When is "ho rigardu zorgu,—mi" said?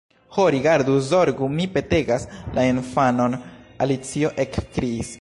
0.35-1.67